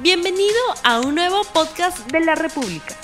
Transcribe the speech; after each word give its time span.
Bienvenido 0.00 0.60
a 0.84 1.00
un 1.00 1.16
nuevo 1.16 1.40
podcast 1.52 2.08
de 2.12 2.20
la 2.20 2.36
República. 2.36 2.94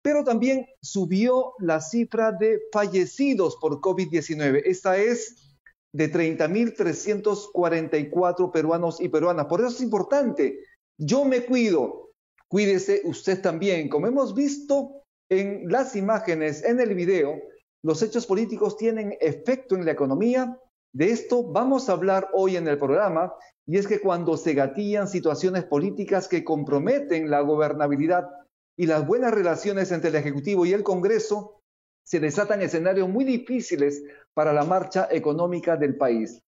Pero 0.03 0.25
también 0.25 0.67
subió 0.83 1.55
la 1.59 1.81
cifra 1.81 2.33
de 2.33 2.61
fallecidos 2.73 3.55
por 3.57 3.81
COVID-19. 3.81 4.63
Esta 4.65 4.99
es 4.99 5.57
de 5.93 6.13
30.344 6.13 8.51
peruanos 8.51 9.01
y 9.01 9.09
peruanas. 9.09 9.47
Por 9.47 9.61
eso 9.61 9.71
es 9.71 9.81
importante. 9.81 10.59
Yo 10.99 11.25
me 11.25 11.45
cuido. 11.45 12.11
Cuídese 12.49 13.01
usted 13.05 13.41
también. 13.41 13.89
Como 13.89 14.07
hemos 14.07 14.35
visto 14.35 15.05
en 15.29 15.71
las 15.71 15.97
imágenes, 15.97 16.65
en 16.65 16.81
el 16.81 16.95
video, 16.95 17.41
los 17.83 18.03
hechos 18.03 18.27
políticos 18.27 18.77
tienen 18.77 19.17
efecto 19.21 19.75
en 19.75 19.85
la 19.85 19.93
economía, 19.93 20.59
de 20.93 21.11
esto 21.11 21.45
vamos 21.45 21.89
a 21.89 21.93
hablar 21.93 22.29
hoy 22.33 22.57
en 22.57 22.67
el 22.67 22.79
programa 22.79 23.33
y 23.67 23.79
es 23.79 23.87
que 23.87 24.01
cuando 24.01 24.37
se 24.37 24.55
gatillan 24.55 25.07
situaciones 25.07 25.65
políticas 25.65 26.27
que 26.27 26.43
comprometen 26.43 27.31
la 27.31 27.41
gobernabilidad 27.41 28.29
y 28.77 28.87
las 28.87 29.07
buenas 29.07 29.33
relaciones 29.33 29.93
entre 29.93 30.11
el 30.11 30.17
Ejecutivo 30.17 30.67
y 30.67 30.73
el 30.73 30.83
Congreso, 30.83 31.63
se 32.03 32.19
desatan 32.19 32.63
escenarios 32.63 33.09
muy 33.09 33.25
difíciles 33.25 34.03
para 34.35 34.53
la 34.53 34.65
marcha 34.65 35.07
económica 35.11 35.77
del 35.77 35.97
país. 35.97 36.43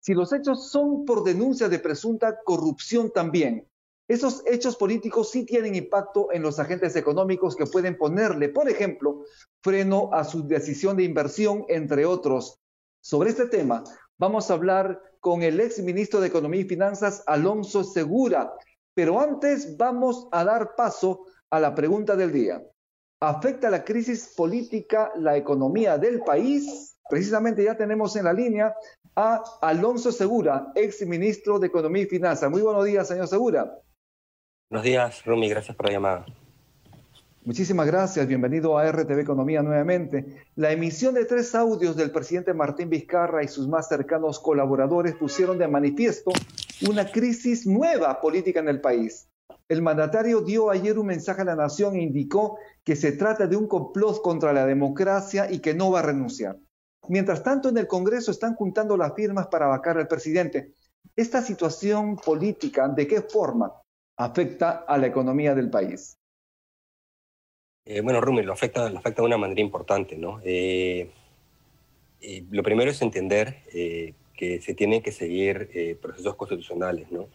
Si 0.00 0.14
los 0.14 0.32
hechos 0.32 0.70
son 0.70 1.04
por 1.04 1.22
denuncia 1.22 1.68
de 1.68 1.78
presunta 1.78 2.40
corrupción 2.44 3.12
también, 3.12 3.68
esos 4.08 4.42
hechos 4.46 4.76
políticos 4.76 5.30
sí 5.30 5.44
tienen 5.44 5.74
impacto 5.74 6.32
en 6.32 6.42
los 6.42 6.58
agentes 6.58 6.94
económicos 6.96 7.56
que 7.56 7.66
pueden 7.66 7.96
ponerle, 7.96 8.48
por 8.48 8.68
ejemplo, 8.68 9.24
freno 9.62 10.10
a 10.12 10.24
su 10.24 10.46
decisión 10.46 10.96
de 10.96 11.04
inversión, 11.04 11.64
entre 11.68 12.06
otros. 12.06 12.60
Sobre 13.06 13.30
este 13.30 13.46
tema 13.46 13.84
vamos 14.18 14.50
a 14.50 14.54
hablar 14.54 15.00
con 15.20 15.44
el 15.44 15.60
ex 15.60 15.78
ministro 15.78 16.20
de 16.20 16.26
Economía 16.26 16.62
y 16.62 16.64
Finanzas, 16.64 17.22
Alonso 17.28 17.84
Segura. 17.84 18.52
Pero 18.96 19.20
antes 19.20 19.76
vamos 19.76 20.26
a 20.32 20.42
dar 20.42 20.74
paso 20.74 21.26
a 21.50 21.60
la 21.60 21.72
pregunta 21.72 22.16
del 22.16 22.32
día. 22.32 22.60
¿Afecta 23.20 23.70
la 23.70 23.84
crisis 23.84 24.34
política 24.36 25.12
la 25.14 25.36
economía 25.36 25.98
del 25.98 26.22
país? 26.22 26.96
Precisamente 27.08 27.62
ya 27.62 27.76
tenemos 27.76 28.16
en 28.16 28.24
la 28.24 28.32
línea 28.32 28.74
a 29.14 29.40
Alonso 29.62 30.10
Segura, 30.10 30.72
ex 30.74 31.06
ministro 31.06 31.60
de 31.60 31.68
Economía 31.68 32.02
y 32.02 32.06
Finanzas. 32.06 32.50
Muy 32.50 32.62
buenos 32.62 32.84
días, 32.86 33.06
señor 33.06 33.28
Segura. 33.28 33.72
Buenos 34.68 34.84
días, 34.84 35.24
Rumi. 35.24 35.48
Gracias 35.48 35.76
por 35.76 35.86
la 35.86 35.92
llamada. 35.92 36.26
Muchísimas 37.46 37.86
gracias, 37.86 38.26
bienvenido 38.26 38.76
a 38.76 38.90
RTV 38.90 39.20
Economía 39.20 39.62
nuevamente. 39.62 40.42
La 40.56 40.72
emisión 40.72 41.14
de 41.14 41.26
tres 41.26 41.54
audios 41.54 41.94
del 41.94 42.10
presidente 42.10 42.52
Martín 42.52 42.90
Vizcarra 42.90 43.44
y 43.44 43.46
sus 43.46 43.68
más 43.68 43.86
cercanos 43.86 44.40
colaboradores 44.40 45.14
pusieron 45.14 45.56
de 45.56 45.68
manifiesto 45.68 46.32
una 46.90 47.08
crisis 47.08 47.64
nueva 47.64 48.20
política 48.20 48.58
en 48.58 48.66
el 48.66 48.80
país. 48.80 49.28
El 49.68 49.80
mandatario 49.80 50.40
dio 50.40 50.70
ayer 50.70 50.98
un 50.98 51.06
mensaje 51.06 51.42
a 51.42 51.44
la 51.44 51.54
nación 51.54 51.94
e 51.94 52.02
indicó 52.02 52.58
que 52.82 52.96
se 52.96 53.12
trata 53.12 53.46
de 53.46 53.54
un 53.54 53.68
complot 53.68 54.22
contra 54.22 54.52
la 54.52 54.66
democracia 54.66 55.48
y 55.48 55.60
que 55.60 55.72
no 55.72 55.92
va 55.92 56.00
a 56.00 56.02
renunciar. 56.02 56.58
Mientras 57.08 57.44
tanto, 57.44 57.68
en 57.68 57.78
el 57.78 57.86
Congreso 57.86 58.32
están 58.32 58.56
juntando 58.56 58.96
las 58.96 59.14
firmas 59.14 59.46
para 59.46 59.68
vacar 59.68 59.98
al 59.98 60.08
presidente. 60.08 60.72
¿Esta 61.14 61.40
situación 61.42 62.16
política 62.16 62.88
de 62.88 63.06
qué 63.06 63.20
forma 63.20 63.72
afecta 64.16 64.84
a 64.88 64.98
la 64.98 65.06
economía 65.06 65.54
del 65.54 65.70
país? 65.70 66.18
Eh, 67.88 68.00
bueno, 68.00 68.20
Rumi, 68.20 68.42
lo 68.42 68.52
afecta, 68.52 68.90
lo 68.90 68.98
afecta 68.98 69.22
de 69.22 69.26
una 69.26 69.38
manera 69.38 69.60
importante, 69.60 70.16
¿no? 70.16 70.40
Eh, 70.44 71.08
eh, 72.20 72.44
lo 72.50 72.64
primero 72.64 72.90
es 72.90 73.00
entender 73.00 73.62
que 73.70 74.60
se 74.60 74.74
tienen 74.74 75.02
que 75.02 75.12
seguir 75.12 75.98
procesos 76.02 76.34
constitucionales, 76.34 77.10
¿no? 77.10 77.28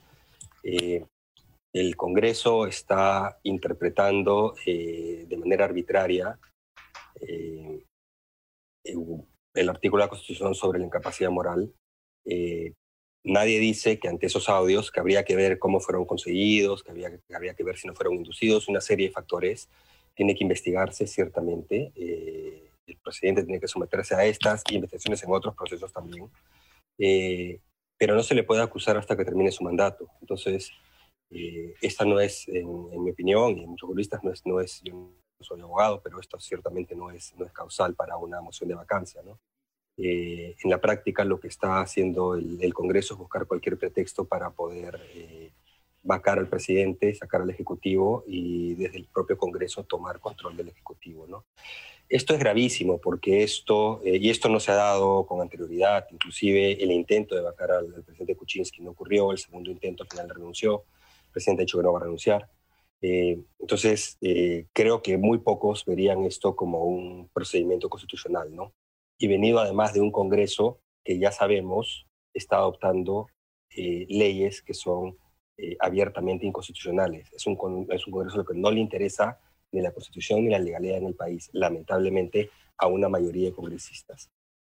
el 1.73 1.95
Congreso 1.95 2.67
está 2.67 3.40
interpretando 3.44 4.53
de 4.66 5.38
manera 5.40 5.66
arbitraria 5.66 6.38
el 7.22 7.85
artículo 9.69 10.01
de 10.01 10.06
la 10.06 10.09
Constitución 10.09 10.53
sobre 10.53 10.79
la 10.79 10.85
incapacidad 10.85 11.31
moral. 11.31 11.73
nadie 13.23 13.59
dice 13.59 14.00
que 14.00 14.09
ante 14.09 14.28
esos 14.28 14.50
audios, 14.50 14.91
que 14.91 15.00
habría 15.00 15.23
que 15.23 15.35
ver 15.35 15.57
cómo 15.59 15.79
fueron 15.79 16.06
conseguidos, 16.06 16.84
que 16.84 16.91
había, 16.91 17.09
que 17.17 17.35
había 17.35 17.56
que 17.56 17.63
ver 17.63 17.78
si 17.78 17.88
no 17.88 17.95
fueron 17.95 18.16
inducidos, 18.16 18.67
una 18.67 18.81
serie 18.81 19.07
de 19.07 19.13
factores 19.13 19.69
tiene 20.13 20.35
que 20.35 20.44
investigarse 20.44 21.07
ciertamente. 21.07 21.91
Eh, 21.95 22.69
el 22.88 22.97
presidente 22.97 23.44
tiene 23.44 23.59
que 23.59 23.67
someterse 23.67 24.16
a 24.16 24.25
estas 24.25 24.63
investigaciones 24.72 25.23
en 25.23 25.31
otros 25.31 25.55
procesos 25.55 25.91
también. 25.91 26.29
Eh, 26.97 27.59
pero 27.97 28.16
no 28.16 28.23
se 28.23 28.35
le 28.35 28.44
puede 28.44 28.61
acusar 28.61 28.97
hasta 28.97 29.16
que 29.16 29.25
termine 29.25 29.51
su 29.51 29.63
mandato. 29.63 30.09
Entonces, 30.22 30.72
eh, 31.29 31.75
esta 31.81 32.03
no 32.03 32.19
es, 32.19 32.47
en, 32.47 33.03
mi 33.03 33.11
opinión, 33.11 33.57
y 33.57 33.63
en 33.63 33.69
muchos 33.69 33.88
juristas, 33.88 34.23
no 34.23 34.31
es, 34.31 34.45
no 34.45 34.59
es, 34.59 34.81
yo 34.83 34.94
no 34.94 35.13
soy 35.39 35.61
abogado, 35.61 36.01
pero 36.03 36.19
esto 36.19 36.39
ciertamente 36.39 36.95
no 36.95 37.11
es, 37.11 37.33
no 37.38 37.45
es 37.45 37.51
causal 37.51 37.95
para 37.95 38.17
una 38.17 38.41
moción 38.41 38.69
de 38.69 38.75
vacancia. 38.75 39.22
¿no? 39.23 39.39
en 39.97 40.55
la 40.63 40.81
práctica, 40.81 41.23
lo 41.23 41.39
que 41.39 41.47
está 41.47 41.79
haciendo 41.79 42.33
el, 42.33 42.57
el, 42.59 42.73
Congreso 42.73 43.13
es 43.13 43.19
buscar 43.19 43.45
cualquier 43.45 43.78
pretexto 43.78 44.25
para 44.25 44.49
poder 44.49 44.99
vacar 46.03 46.39
al 46.39 46.50
presidente, 46.50 47.13
sacar 47.13 47.41
al 47.41 47.50
Ejecutivo 47.50 48.23
y 48.28 48.73
desde 48.75 48.97
el 48.97 49.07
propio 49.07 49.38
Congreso 49.38 49.84
tomar 49.84 50.19
control 50.19 50.57
del 50.57 50.69
Ejecutivo. 50.69 51.28
¿no? 51.28 51.45
Esto 52.09 52.34
es 52.34 52.39
gravísimo 52.39 53.00
porque 53.00 53.44
esto, 53.44 54.01
eh, 54.03 54.17
y 54.17 54.29
esto 54.29 54.50
no 54.50 54.59
se 54.59 54.72
ha 54.72 54.75
dado 54.75 55.25
con 55.25 55.41
anterioridad, 55.41 56.07
inclusive 56.11 56.84
el 56.84 56.91
intento 56.91 57.35
de 57.35 57.41
vacar 57.41 57.72
al, 57.72 58.03
presidente 58.03 58.35
Kuczynski 58.35 58.81
no 58.81 58.91
ocurrió, 58.91 59.31
el 59.31 59.38
segundo 59.38 59.72
intento 59.72 60.03
al 60.03 60.09
final 60.09 60.29
renunció, 60.29 60.84
el 61.28 61.31
presidente 61.31 61.61
ha 61.61 61.66
dicho 61.66 61.78
que 61.78 61.84
no 61.84 61.94
va 61.94 62.00
a 62.00 62.03
renunciar. 62.03 62.50
Eh, 63.01 63.40
entonces, 63.59 64.17
eh, 64.22 64.66
creo 64.73 65.01
que 65.01 65.17
muy 65.17 65.40
pocos 65.40 65.85
verían 65.85 66.25
esto 66.25 66.56
como 66.56 66.84
un 66.84 67.29
procedimiento 67.34 67.90
constitucional, 67.90 68.53
¿no? 68.53 68.73
Y 69.17 69.28
venido 69.28 69.59
además 69.59 69.94
de 69.94 70.01
un 70.01 70.11
Congreso 70.11 70.79
que 71.03 71.17
ya 71.17 71.31
sabemos 71.31 72.07
está 72.34 72.57
adoptando 72.57 73.28
leyes 73.73 74.61
que 74.61 74.73
son 74.73 75.16
eh, 75.57 75.75
abiertamente 75.79 76.45
inconstitucionales. 76.45 77.31
Es 77.34 77.45
un, 77.47 77.88
es 77.91 78.06
un 78.07 78.13
Congreso 78.13 78.45
que 78.45 78.56
no 78.56 78.72
le 78.72 78.79
interesa 78.79 79.39
ni 79.72 79.81
la 79.81 79.91
Constitución 79.91 80.44
ni 80.44 80.50
la 80.50 80.59
legalidad 80.59 80.97
en 80.97 81.07
el 81.07 81.16
país, 81.16 81.50
lamentablemente, 81.53 82.50
a 82.78 82.88
una 82.88 83.09
mayoría 83.09 83.50
de 83.50 83.56
congresistas. 83.56 84.29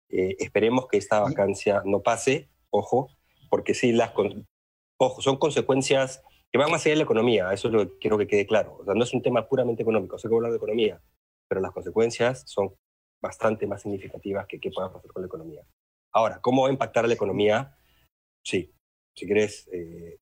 Eh, 0.09 0.35
esperemos 0.39 0.87
que 0.87 0.97
esta 0.97 1.19
vacancia 1.19 1.81
no 1.85 2.01
pase, 2.01 2.49
ojo, 2.69 3.09
porque 3.49 3.73
sí, 3.73 3.91
las, 3.91 4.13
ojo, 4.97 5.21
son 5.21 5.37
consecuencias 5.37 6.23
que 6.51 6.57
van 6.57 6.71
más 6.71 6.85
allá 6.85 6.91
de 6.91 6.97
la 6.97 7.03
economía, 7.03 7.51
eso 7.51 7.67
es 7.67 7.73
lo 7.73 7.87
que 7.87 7.97
quiero 7.99 8.17
que 8.17 8.27
quede 8.27 8.45
claro. 8.45 8.77
O 8.79 8.85
sea, 8.85 8.93
no 8.93 9.03
es 9.03 9.13
un 9.13 9.21
tema 9.21 9.47
puramente 9.47 9.81
económico, 9.81 10.17
sé 10.17 10.29
que 10.29 10.35
hablar 10.35 10.51
de 10.51 10.57
economía, 10.57 11.01
pero 11.49 11.61
las 11.61 11.71
consecuencias 11.71 12.43
son 12.45 12.73
bastante 13.21 13.67
más 13.67 13.81
significativas 13.81 14.45
que 14.47 14.59
qué 14.59 14.71
pueda 14.71 14.93
pasar 14.93 15.11
con 15.11 15.23
la 15.23 15.27
economía. 15.27 15.65
Ahora, 16.13 16.39
¿cómo 16.39 16.61
va 16.61 16.69
a 16.69 16.71
impactar 16.71 17.03
a 17.05 17.07
la 17.07 17.13
economía? 17.13 17.75
Sí, 18.43 18.71
si 19.15 19.25
quieres, 19.25 19.67
eh, 19.73 20.17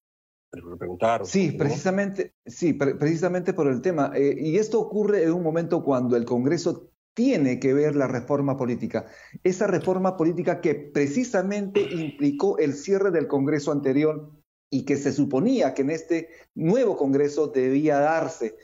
preguntar. 0.77 1.25
Sí, 1.25 1.51
precisamente, 1.51 2.33
sí, 2.45 2.73
precisamente 2.73 3.53
por 3.53 3.67
el 3.67 3.81
tema. 3.81 4.11
Eh, 4.15 4.35
y 4.39 4.57
esto 4.57 4.79
ocurre 4.79 5.23
en 5.23 5.33
un 5.33 5.43
momento 5.43 5.83
cuando 5.83 6.15
el 6.15 6.25
Congreso 6.25 6.89
tiene 7.13 7.59
que 7.59 7.73
ver 7.73 7.95
la 7.95 8.07
reforma 8.07 8.57
política. 8.57 9.05
Esa 9.43 9.67
reforma 9.67 10.17
política 10.17 10.61
que 10.61 10.75
precisamente 10.75 11.81
implicó 11.81 12.57
el 12.57 12.73
cierre 12.73 13.11
del 13.11 13.27
Congreso 13.27 13.71
anterior 13.71 14.31
y 14.69 14.85
que 14.85 14.97
se 14.97 15.13
suponía 15.13 15.73
que 15.73 15.83
en 15.83 15.91
este 15.91 16.29
nuevo 16.55 16.97
Congreso 16.97 17.47
debía 17.47 17.99
darse. 17.99 18.55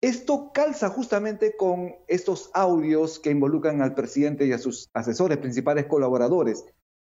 Esto 0.00 0.52
calza 0.52 0.90
justamente 0.90 1.56
con 1.56 1.94
estos 2.06 2.50
audios 2.54 3.18
que 3.18 3.30
involucran 3.30 3.82
al 3.82 3.94
presidente 3.94 4.46
y 4.46 4.52
a 4.52 4.58
sus 4.58 4.90
asesores, 4.92 5.38
principales 5.38 5.86
colaboradores. 5.86 6.64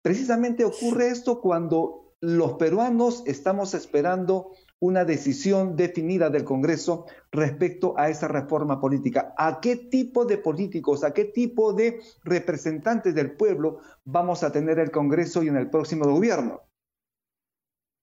Precisamente 0.03 0.65
ocurre 0.65 1.07
esto 1.07 1.41
cuando 1.41 2.04
los 2.25 2.53
peruanos 2.53 3.21
estamos 3.27 3.75
esperando 3.75 4.51
una 4.79 5.05
decisión 5.05 5.75
definida 5.75 6.31
del 6.31 6.43
Congreso 6.43 7.05
respecto 7.31 7.93
a 7.97 8.09
esa 8.09 8.27
reforma 8.27 8.81
política. 8.81 9.35
¿A 9.37 9.61
qué 9.61 9.75
tipo 9.75 10.25
de 10.25 10.39
políticos, 10.39 11.03
a 11.03 11.13
qué 11.13 11.25
tipo 11.25 11.73
de 11.73 11.99
representantes 12.23 13.13
del 13.13 13.33
pueblo 13.33 13.79
vamos 14.05 14.41
a 14.41 14.51
tener 14.51 14.79
el 14.79 14.89
Congreso 14.89 15.43
y 15.43 15.49
en 15.49 15.55
el 15.55 15.69
próximo 15.69 16.05
gobierno? 16.05 16.63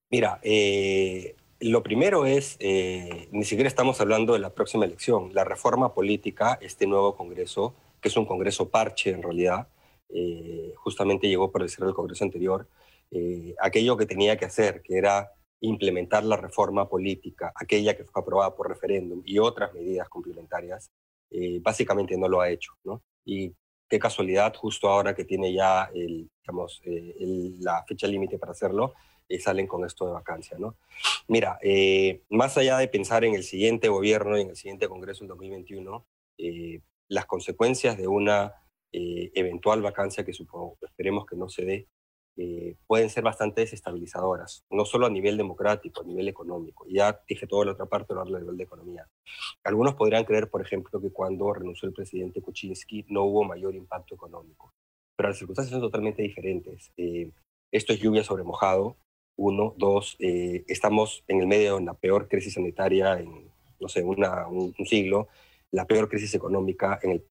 Mira, 0.08 0.38
eh, 0.42 1.34
lo 1.58 1.82
primero 1.82 2.24
es, 2.24 2.56
eh, 2.60 3.28
ni 3.32 3.44
siquiera 3.44 3.66
estamos 3.66 4.00
hablando 4.00 4.34
de 4.34 4.38
la 4.38 4.50
próxima 4.50 4.84
elección, 4.84 5.34
la 5.34 5.42
reforma 5.42 5.94
política, 5.94 6.58
este 6.60 6.86
nuevo 6.86 7.16
Congreso, 7.16 7.74
que 8.00 8.08
es 8.08 8.16
un 8.16 8.26
Congreso 8.26 8.68
parche 8.68 9.10
en 9.10 9.22
realidad, 9.22 9.66
eh, 10.10 10.74
justamente 10.76 11.28
llegó 11.28 11.50
por 11.50 11.62
el 11.62 11.68
cierre 11.68 11.86
del 11.86 11.96
Congreso 11.96 12.22
anterior, 12.22 12.68
eh, 13.12 13.54
aquello 13.60 13.96
que 13.96 14.06
tenía 14.06 14.36
que 14.36 14.46
hacer, 14.46 14.82
que 14.82 14.98
era 14.98 15.30
implementar 15.60 16.24
la 16.24 16.36
reforma 16.36 16.88
política, 16.88 17.52
aquella 17.54 17.96
que 17.96 18.04
fue 18.04 18.20
aprobada 18.20 18.54
por 18.56 18.68
referéndum 18.68 19.22
y 19.24 19.38
otras 19.38 19.72
medidas 19.74 20.08
complementarias, 20.08 20.90
básicamente 21.62 22.18
no 22.18 22.28
lo 22.28 22.40
ha 22.40 22.50
hecho. 22.50 22.72
¿no? 22.84 23.02
Y 23.24 23.54
qué 23.88 23.98
casualidad, 23.98 24.54
justo 24.56 24.88
ahora 24.88 25.14
que 25.14 25.24
tiene 25.24 25.52
ya 25.52 25.88
digamos, 25.94 26.82
la 27.60 27.84
fecha 27.84 28.08
límite 28.08 28.38
para 28.38 28.52
hacerlo, 28.52 28.92
salen 29.38 29.66
con 29.66 29.84
esto 29.84 30.06
de 30.06 30.12
vacancia. 30.12 30.58
¿no? 30.58 30.76
Mira, 31.28 31.58
eh, 31.62 32.22
más 32.30 32.56
allá 32.56 32.78
de 32.78 32.88
pensar 32.88 33.24
en 33.24 33.34
el 33.34 33.42
siguiente 33.42 33.88
gobierno 33.88 34.38
y 34.38 34.42
en 34.42 34.50
el 34.50 34.56
siguiente 34.56 34.88
Congreso 34.88 35.24
en 35.24 35.28
2021, 35.28 36.06
eh, 36.38 36.80
las 37.08 37.26
consecuencias 37.26 37.96
de 37.96 38.06
una 38.06 38.54
eh, 38.92 39.30
eventual 39.34 39.82
vacancia 39.82 40.24
que 40.24 40.32
supongo, 40.32 40.76
esperemos 40.82 41.26
que 41.26 41.36
no 41.36 41.48
se 41.48 41.64
dé, 41.64 41.88
pueden 42.86 43.10
ser 43.10 43.22
bastante 43.22 43.60
desestabilizadoras, 43.60 44.64
no 44.70 44.84
solo 44.84 45.06
a 45.06 45.10
nivel 45.10 45.36
democrático, 45.36 46.02
a 46.02 46.04
nivel 46.04 46.28
económico. 46.28 46.86
Ya 46.88 47.20
dije 47.28 47.46
toda 47.46 47.66
la 47.66 47.72
otra 47.72 47.86
parte, 47.86 48.14
a 48.14 48.24
nivel 48.24 48.56
de 48.56 48.64
economía. 48.64 49.06
Algunos 49.64 49.94
podrían 49.94 50.24
creer, 50.24 50.48
por 50.48 50.62
ejemplo, 50.62 51.00
que 51.00 51.10
cuando 51.10 51.52
renunció 51.52 51.88
el 51.88 51.94
presidente 51.94 52.40
Kuczynski 52.40 53.06
no 53.08 53.24
hubo 53.24 53.44
mayor 53.44 53.74
impacto 53.74 54.14
económico, 54.14 54.72
pero 55.16 55.28
las 55.28 55.38
circunstancias 55.38 55.72
son 55.72 55.82
totalmente 55.82 56.22
diferentes. 56.22 56.90
esto 57.70 57.92
es 57.92 58.00
lluvia 58.00 58.24
sobre 58.24 58.44
mojado, 58.44 58.96
uno, 59.36 59.74
dos, 59.78 60.16
eh, 60.18 60.64
estamos 60.68 61.24
en 61.26 61.40
el 61.40 61.46
medio 61.46 61.78
de 61.78 61.84
la 61.84 61.94
peor 61.94 62.28
crisis 62.28 62.54
sanitaria 62.54 63.18
en, 63.18 63.50
no 63.80 63.88
sé, 63.88 64.02
una, 64.02 64.46
un, 64.46 64.74
siglo, 64.86 65.28
la 65.70 65.86
peor 65.86 66.08
crisis 66.08 66.34
económica 66.34 66.98
en 67.02 67.12
el 67.12 67.24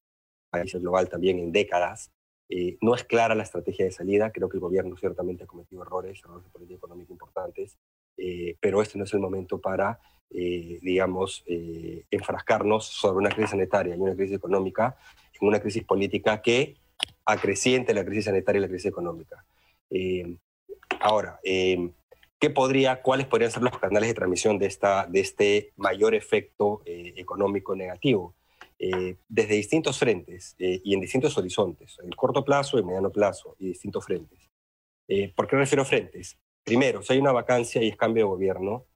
país 0.50 0.74
global 0.74 1.09
también 1.09 1.39
en 1.39 1.51
décadas. 1.51 2.12
Eh, 2.51 2.77
no 2.81 2.94
es 2.94 3.03
clara 3.03 3.33
la 3.33 3.44
estrategia 3.44 3.86
de 3.86 3.92
salida, 3.92 4.31
creo 4.31 4.50
que 4.50 4.57
el 4.57 4.62
gobierno 4.62 4.95
ciertamente 4.98 5.45
ha 5.45 5.48
cometido 5.48 5.81
errores, 5.81 6.19
errores 6.24 6.44
de 6.44 6.50
política 6.51 6.77
económica 6.77 7.12
importantes, 7.12 7.77
eh, 8.18 8.56
pero 8.59 8.81
este 8.81 8.98
no 8.98 9.06
es 9.06 9.13
el 9.13 9.19
momento 9.19 9.59
para, 9.59 10.00
digamos, 10.30 11.44
enfrascarnos 11.48 12.86
sobre 12.86 13.18
una 13.18 13.30
crisis 13.30 13.51
sanitaria 13.51 13.95
y 13.95 14.00
una 14.00 14.15
crisis 14.15 14.38
económica 14.38 14.95
en 15.39 15.48
una 15.48 15.59
crisis 15.59 15.83
política 15.83 16.42
que 16.42 16.75
acreciente 17.25 17.94
la 17.94 18.06
crisis 18.06 18.25
sanitaria 18.25 18.59
y 18.59 18.62
la 18.62 18.69
crisis 18.69 18.86
económica. 18.86 19.45
Ahora, 21.01 21.39
eh, 21.44 21.92
¿qué 22.39 22.50
podría, 22.51 23.01
¿cuáles 23.01 23.25
podrían 23.25 23.51
ser 23.51 23.63
los 23.63 23.77
canales 23.80 24.09
de 24.09 24.13
transmisión 24.13 24.59
de, 24.59 24.68
esta, 24.68 25.07
de 25.07 25.19
este 25.19 25.74
mayor 25.77 26.13
efecto 26.13 26.83
eh, 26.86 27.13
económico 27.18 27.75
negativo? 27.75 28.36
Eh, 28.83 29.16
desde 29.30 29.56
distintos 29.56 30.00
frentes 30.00 30.56
y 30.57 30.94
en 30.94 31.01
distintos 31.01 31.38
horizontes, 31.38 32.00
el 32.04 32.16
corto 32.16 32.44
plazo, 32.44 32.80
en 32.80 32.88
mediano 32.88 33.12
plazo 33.12 33.56
y 33.60 33.68
distintos 33.68 34.04
frentes. 34.04 34.50
¿Por 35.36 35.48
qué 35.48 35.56
refiero 35.56 35.86
frentes? 35.86 36.39
Primero, 36.63 37.04
si 37.04 37.13
hay 37.13 37.19
una 37.19 37.31
vacancia 37.31 37.83
y 37.83 37.89
es 37.89 37.95
cambio 37.95 38.24
de 38.24 38.30
gobierno, 38.30 38.88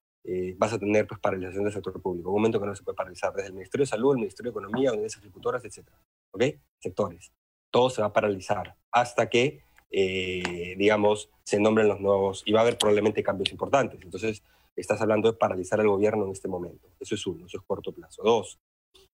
vas 0.57 0.73
a 0.73 0.79
tener 0.79 1.05
pues, 1.05 1.19
paralización 1.19 1.65
del 1.65 1.73
sector 1.73 2.01
público, 2.01 2.29
un 2.29 2.37
momento 2.37 2.59
que 2.59 2.65
no 2.65 2.75
se 2.75 2.81
puede 2.81 2.95
paralizar, 2.95 3.31
desde 3.33 3.49
el 3.49 3.53
Ministerio 3.53 3.83
de 3.83 3.89
Salud, 3.89 4.13
el 4.13 4.21
Ministerio 4.21 4.51
de 4.51 4.59
Economía, 4.59 4.91
unidades 4.91 5.17
ejecutoras, 5.17 5.63
etc. 5.65 5.87
¿Ok? 6.31 6.43
Sectores. 6.79 7.31
Todo 7.69 7.91
se 7.91 8.01
va 8.01 8.07
a 8.07 8.13
paralizar 8.13 8.75
hasta 8.91 9.29
que 9.29 9.65
eh, 9.97 10.75
digamos, 10.77 11.29
se 11.43 11.57
nombren 11.57 11.87
los 11.87 12.01
nuevos, 12.01 12.43
y 12.45 12.51
va 12.51 12.59
a 12.59 12.63
haber 12.63 12.77
probablemente 12.77 13.23
cambios 13.23 13.51
importantes. 13.51 14.01
Entonces, 14.01 14.43
estás 14.75 14.99
hablando 15.01 15.31
de 15.31 15.37
paralizar 15.37 15.79
el 15.79 15.87
gobierno 15.87 16.25
en 16.25 16.31
este 16.31 16.49
momento. 16.49 16.89
Eso 16.99 17.15
es 17.15 17.25
uno, 17.25 17.45
eso 17.45 17.57
es 17.57 17.63
corto 17.65 17.93
plazo. 17.93 18.21
Dos, 18.21 18.59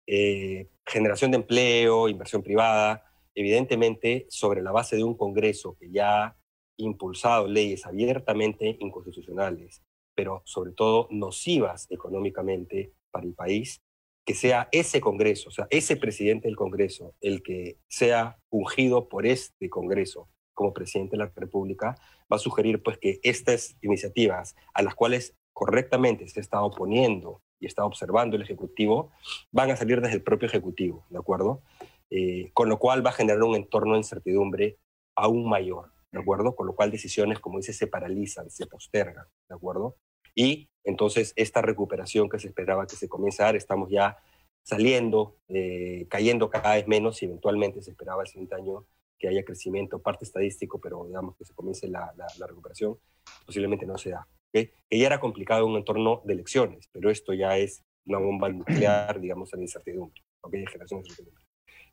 eh, 0.07 0.69
generación 0.85 1.31
de 1.31 1.37
empleo, 1.37 2.09
inversión 2.09 2.43
privada, 2.43 3.03
evidentemente 3.35 4.25
sobre 4.29 4.61
la 4.61 4.71
base 4.71 4.95
de 4.95 5.03
un 5.03 5.15
Congreso 5.15 5.77
que 5.79 5.91
ya 5.91 6.25
ha 6.25 6.37
impulsado 6.77 7.47
leyes 7.47 7.85
abiertamente 7.85 8.77
inconstitucionales, 8.79 9.83
pero 10.15 10.41
sobre 10.45 10.71
todo 10.71 11.07
nocivas 11.11 11.87
económicamente 11.89 12.93
para 13.11 13.25
el 13.25 13.33
país, 13.33 13.81
que 14.25 14.33
sea 14.33 14.69
ese 14.71 15.01
Congreso, 15.01 15.49
o 15.49 15.51
sea, 15.51 15.67
ese 15.69 15.95
presidente 15.95 16.47
del 16.47 16.55
Congreso, 16.55 17.15
el 17.21 17.41
que 17.41 17.77
sea 17.87 18.37
ungido 18.49 19.09
por 19.09 19.25
este 19.25 19.69
Congreso 19.69 20.29
como 20.53 20.73
presidente 20.73 21.17
de 21.17 21.23
la 21.23 21.31
República, 21.35 21.95
va 22.31 22.35
a 22.35 22.39
sugerir 22.39 22.83
pues 22.83 22.97
que 22.97 23.19
estas 23.23 23.77
iniciativas 23.81 24.55
a 24.73 24.83
las 24.83 24.93
cuales 24.95 25.35
correctamente 25.53 26.27
se 26.27 26.39
está 26.39 26.61
oponiendo 26.61 27.41
y 27.61 27.67
está 27.67 27.85
observando 27.85 28.35
el 28.35 28.41
Ejecutivo, 28.41 29.11
van 29.51 29.71
a 29.71 29.77
salir 29.77 30.01
desde 30.01 30.15
el 30.15 30.23
propio 30.23 30.47
Ejecutivo, 30.47 31.05
¿de 31.09 31.19
acuerdo? 31.19 31.61
Eh, 32.09 32.51
con 32.53 32.67
lo 32.67 32.77
cual 32.77 33.05
va 33.05 33.11
a 33.11 33.13
generar 33.13 33.41
un 33.43 33.55
entorno 33.55 33.93
de 33.93 33.99
incertidumbre 33.99 34.77
aún 35.15 35.47
mayor, 35.47 35.91
¿de 36.11 36.19
acuerdo? 36.19 36.55
Con 36.55 36.67
lo 36.67 36.75
cual 36.75 36.91
decisiones, 36.91 37.39
como 37.39 37.59
dice, 37.59 37.71
se 37.71 37.87
paralizan, 37.87 38.49
se 38.49 38.65
postergan, 38.65 39.25
¿de 39.47 39.55
acuerdo? 39.55 39.95
Y 40.35 40.69
entonces 40.83 41.33
esta 41.35 41.61
recuperación 41.61 42.27
que 42.27 42.39
se 42.39 42.47
esperaba 42.47 42.87
que 42.87 42.95
se 42.95 43.07
comience 43.07 43.41
a 43.41 43.45
dar, 43.45 43.55
estamos 43.55 43.89
ya 43.89 44.17
saliendo, 44.63 45.37
eh, 45.47 46.07
cayendo 46.09 46.49
cada 46.49 46.75
vez 46.75 46.87
menos 46.87 47.21
y 47.21 47.25
eventualmente 47.25 47.81
se 47.81 47.91
esperaba 47.91 48.23
el 48.23 48.27
siguiente 48.27 48.55
año 48.55 48.85
que 49.17 49.27
haya 49.27 49.45
crecimiento, 49.45 50.01
parte 50.01 50.25
estadístico, 50.25 50.79
pero 50.81 51.05
digamos 51.05 51.35
que 51.37 51.45
se 51.45 51.53
comience 51.53 51.87
la, 51.87 52.11
la, 52.15 52.47
recuperación, 52.47 52.97
posiblemente 53.45 53.85
no 53.85 53.97
se 53.97 54.09
da. 54.09 54.27
Que 54.53 54.73
ya 54.89 55.07
era 55.07 55.19
complicado 55.19 55.65
en 55.65 55.71
un 55.71 55.77
entorno 55.77 56.21
de 56.25 56.33
elecciones, 56.33 56.89
pero 56.91 57.09
esto 57.09 57.33
ya 57.33 57.57
es 57.57 57.83
una 58.05 58.19
bomba 58.19 58.49
nuclear, 58.49 59.19
digamos, 59.21 59.53
en 59.53 59.61
incertidumbre, 59.61 60.21
¿okay? 60.41 60.65
generación 60.65 61.01
de 61.01 61.09
incertidumbre. 61.09 61.45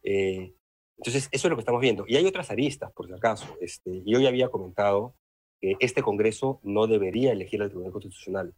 Eh, 0.02 0.54
entonces, 0.96 1.28
eso 1.30 1.46
es 1.46 1.50
lo 1.50 1.56
que 1.56 1.60
estamos 1.60 1.80
viendo. 1.80 2.04
Y 2.08 2.16
hay 2.16 2.26
otras 2.26 2.50
aristas, 2.50 2.92
por 2.92 3.06
si 3.06 3.12
acaso. 3.12 3.56
Este, 3.60 4.02
yo 4.04 4.18
ya 4.18 4.28
había 4.28 4.48
comentado 4.48 5.14
que 5.60 5.76
este 5.80 6.02
Congreso 6.02 6.60
no 6.64 6.86
debería 6.86 7.32
elegir 7.32 7.62
al 7.62 7.68
Tribunal 7.68 7.92
Constitucional, 7.92 8.54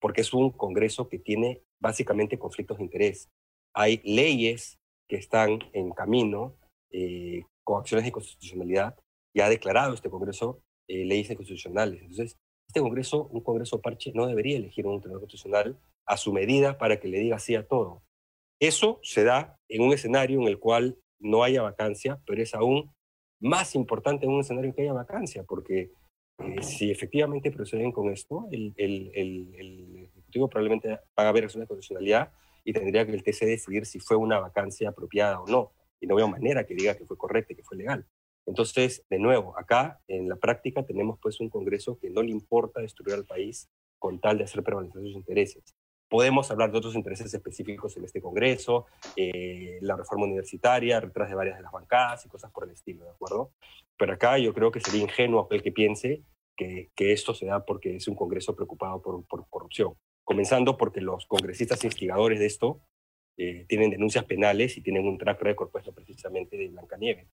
porque 0.00 0.22
es 0.22 0.32
un 0.32 0.50
Congreso 0.50 1.08
que 1.08 1.18
tiene 1.18 1.62
básicamente 1.80 2.38
conflictos 2.38 2.78
de 2.78 2.84
interés. 2.84 3.30
Hay 3.72 4.00
leyes 4.04 4.78
que 5.08 5.16
están 5.16 5.60
en 5.72 5.92
camino 5.92 6.56
eh, 6.92 7.44
acciones 7.78 8.04
de 8.04 8.08
inconstitucionalidad, 8.08 8.98
ya 9.34 9.46
ha 9.46 9.48
declarado 9.48 9.94
este 9.94 10.10
Congreso 10.10 10.60
eh, 10.88 11.04
leyes 11.04 11.30
inconstitucionales. 11.30 12.00
Entonces, 12.00 12.36
este 12.70 12.80
Congreso, 12.80 13.26
un 13.32 13.40
Congreso 13.40 13.80
parche, 13.80 14.12
no 14.14 14.28
debería 14.28 14.56
elegir 14.56 14.86
un 14.86 15.00
tribunal 15.00 15.22
constitucional 15.22 15.76
a 16.06 16.16
su 16.16 16.32
medida 16.32 16.78
para 16.78 17.00
que 17.00 17.08
le 17.08 17.18
diga 17.18 17.40
sí 17.40 17.56
a 17.56 17.66
todo. 17.66 18.04
Eso 18.60 19.00
se 19.02 19.24
da 19.24 19.58
en 19.68 19.82
un 19.82 19.92
escenario 19.92 20.40
en 20.40 20.46
el 20.46 20.60
cual 20.60 20.96
no 21.18 21.42
haya 21.42 21.62
vacancia, 21.62 22.20
pero 22.24 22.40
es 22.40 22.54
aún 22.54 22.92
más 23.40 23.74
importante 23.74 24.24
en 24.24 24.32
un 24.32 24.40
escenario 24.40 24.72
que 24.72 24.82
haya 24.82 24.92
vacancia, 24.92 25.42
porque 25.42 25.90
eh, 26.38 26.62
si 26.62 26.92
efectivamente 26.92 27.50
proceden 27.50 27.90
con 27.90 28.08
esto, 28.08 28.46
el, 28.52 28.72
el, 28.76 29.10
el, 29.14 30.08
Ejecutivo 30.12 30.48
probablemente 30.48 30.90
va 30.90 31.00
a 31.16 31.28
haber 31.28 31.50
de 31.50 31.66
constitucionalidad 31.66 32.30
y 32.62 32.72
tendría 32.72 33.04
que 33.04 33.12
el 33.12 33.24
TC 33.24 33.46
decidir 33.46 33.84
si 33.84 33.98
fue 33.98 34.16
una 34.16 34.38
vacancia 34.38 34.90
apropiada 34.90 35.40
o 35.40 35.46
no 35.48 35.72
y 36.00 36.06
no 36.06 36.14
veo 36.14 36.28
manera 36.28 36.64
que 36.64 36.74
diga 36.74 36.94
que 36.94 37.04
fue 37.04 37.18
correcta 37.18 37.52
y 37.52 37.56
que 37.56 37.64
fue 37.64 37.78
legal. 37.78 38.06
Entonces, 38.46 39.04
de 39.08 39.18
nuevo, 39.18 39.56
acá 39.58 40.00
en 40.08 40.28
la 40.28 40.36
práctica 40.36 40.84
tenemos 40.84 41.18
pues 41.20 41.40
un 41.40 41.50
Congreso 41.50 41.98
que 41.98 42.10
no 42.10 42.22
le 42.22 42.30
importa 42.30 42.80
destruir 42.80 43.14
al 43.14 43.24
país 43.24 43.68
con 43.98 44.20
tal 44.20 44.38
de 44.38 44.44
hacer 44.44 44.62
prevalecer 44.62 45.00
sus 45.02 45.14
intereses. 45.14 45.76
Podemos 46.08 46.50
hablar 46.50 46.72
de 46.72 46.78
otros 46.78 46.96
intereses 46.96 47.32
específicos 47.32 47.96
en 47.96 48.04
este 48.04 48.20
Congreso, 48.20 48.86
eh, 49.14 49.78
la 49.82 49.96
reforma 49.96 50.24
universitaria, 50.24 51.00
detrás 51.00 51.28
de 51.28 51.36
varias 51.36 51.56
de 51.56 51.62
las 51.62 51.70
bancadas 51.70 52.26
y 52.26 52.28
cosas 52.28 52.50
por 52.50 52.64
el 52.64 52.70
estilo, 52.70 53.04
¿de 53.04 53.10
acuerdo? 53.10 53.52
Pero 53.96 54.14
acá 54.14 54.36
yo 54.38 54.52
creo 54.52 54.72
que 54.72 54.80
sería 54.80 55.02
ingenuo 55.02 55.42
aquel 55.42 55.62
que 55.62 55.70
piense 55.70 56.24
que, 56.56 56.90
que 56.96 57.12
esto 57.12 57.32
se 57.32 57.46
da 57.46 57.64
porque 57.64 57.94
es 57.94 58.08
un 58.08 58.16
Congreso 58.16 58.56
preocupado 58.56 59.00
por, 59.00 59.24
por 59.26 59.48
corrupción. 59.48 59.94
Comenzando 60.24 60.76
porque 60.76 61.00
los 61.00 61.26
congresistas 61.26 61.84
instigadores 61.84 62.40
de 62.40 62.46
esto 62.46 62.80
eh, 63.36 63.64
tienen 63.68 63.90
denuncias 63.90 64.24
penales 64.24 64.76
y 64.76 64.82
tienen 64.82 65.08
un 65.08 65.16
track 65.16 65.40
record 65.40 65.70
puesto 65.70 65.94
precisamente 65.94 66.56
de 66.58 66.68
Blancanieves. 66.68 67.26